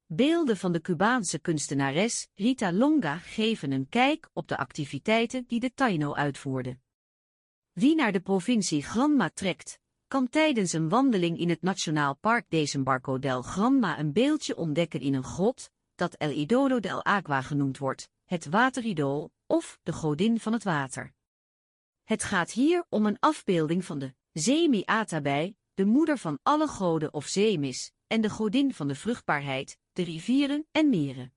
[0.07, 5.74] Beelden van de Cubaanse kunstenares Rita Longa geven een kijk op de activiteiten die de
[5.74, 6.78] Taino uitvoerde.
[7.72, 13.18] Wie naar de provincie Granma trekt, kan tijdens een wandeling in het Nationaal Park Desembarco
[13.18, 18.09] del Granma een beeldje ontdekken in een grot, dat El Idodo del Agua genoemd wordt,
[18.24, 21.14] het wateridool, of de godin van het water.
[22.03, 27.14] Het gaat hier om een afbeelding van de Zemi Atabij, de moeder van alle goden
[27.14, 31.32] of zeemis, en de godin van de vruchtbaarheid, de rivieren en meren.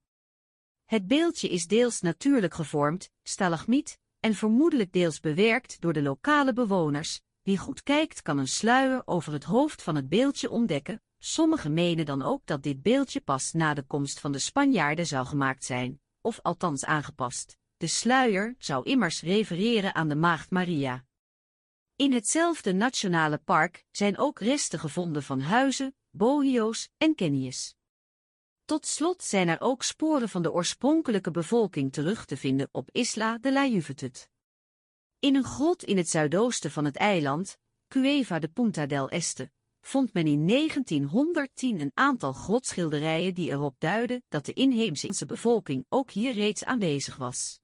[0.86, 7.22] Het beeldje is deels natuurlijk gevormd, stalagmiet, en vermoedelijk deels bewerkt door de lokale bewoners.
[7.42, 11.02] Wie goed kijkt kan een sluier over het hoofd van het beeldje ontdekken.
[11.20, 15.26] Sommigen menen dan ook dat dit beeldje pas na de komst van de Spanjaarden zou
[15.26, 17.58] gemaakt zijn, of althans aangepast.
[17.78, 21.06] De sluier zou immers refereren aan de Maagd Maria.
[21.96, 27.76] In hetzelfde nationale park zijn ook resten gevonden van huizen, bohio's en kennies.
[28.66, 33.38] Tot slot zijn er ook sporen van de oorspronkelijke bevolking terug te vinden op Isla
[33.38, 34.30] de la Juventud.
[35.20, 37.58] In een grot in het zuidoosten van het eiland,
[37.88, 39.52] Cueva de Punta del Este,
[39.82, 46.12] vond men in 1910 een aantal grotschilderijen die erop duiden dat de inheemse bevolking ook
[46.12, 47.60] hier reeds aanwezig was.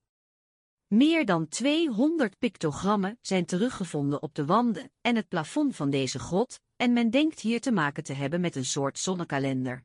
[0.94, 6.60] Meer dan 200 pictogrammen zijn teruggevonden op de wanden en het plafond van deze grot,
[6.76, 9.84] en men denkt hier te maken te hebben met een soort zonnekalender.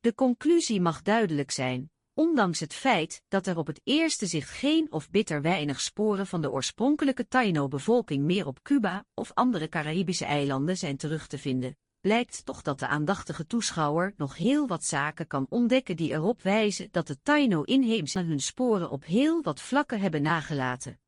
[0.00, 4.92] De conclusie mag duidelijk zijn, ondanks het feit dat er op het eerste zicht geen
[4.92, 10.76] of bitter weinig sporen van de oorspronkelijke Taino-bevolking meer op Cuba of andere Caribische eilanden
[10.76, 11.76] zijn terug te vinden,
[12.06, 16.88] blijkt toch dat de aandachtige toeschouwer nog heel wat zaken kan ontdekken die erop wijzen
[16.90, 20.98] dat de Taino-inheemsen hun sporen op heel wat vlakken hebben nagelaten.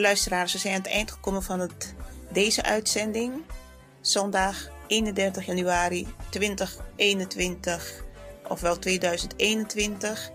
[0.00, 1.94] Luisteraars, we zijn aan het eind gekomen van het,
[2.32, 3.32] deze uitzending.
[4.00, 8.04] Zondag 31 januari 2021,
[8.48, 10.30] ofwel 2021.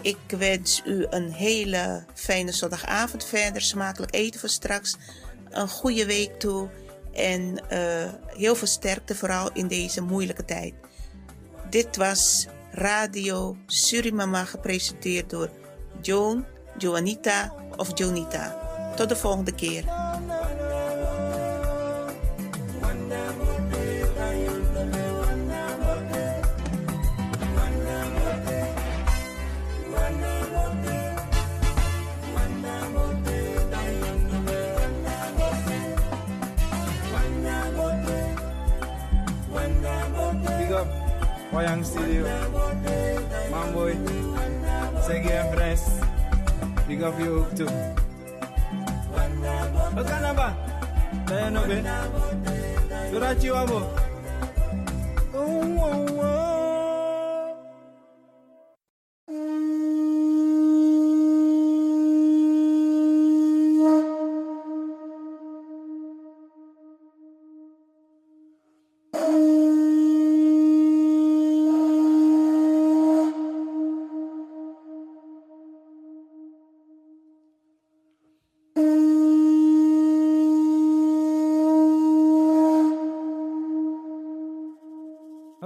[0.00, 3.62] Ik wens u een hele fijne zondagavond verder.
[3.62, 4.96] Smakelijk eten voor straks.
[5.50, 6.68] Een goede week toe.
[7.12, 10.74] En eh, heel veel sterkte, vooral in deze moeilijke tijd.
[11.70, 15.50] Dit was Radio Surimama, gepresenteerd door
[16.00, 16.44] Joan,
[16.78, 18.63] Joanita of Jonita.
[18.96, 19.92] todo forno de queira.
[41.52, 42.26] Wayang Studio,
[43.48, 43.94] Mamboy,
[45.06, 45.86] Segi Empress,
[46.88, 48.03] big up you too.
[53.66, 53.82] Toe.
[53.82, 54.03] Wat kan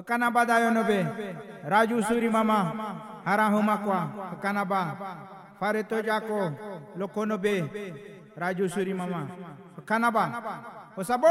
[0.08, 1.04] Kanaba dayo nobe.
[1.68, 2.58] Raju suri mama.
[3.24, 4.00] Harahu makwa.
[4.42, 4.82] Kanaba.
[5.60, 6.52] Fareto jako.
[6.96, 7.54] Loko nobe.
[8.36, 9.28] Raju suri mama.
[9.84, 10.24] Kanaba.
[10.96, 11.28] Osabo.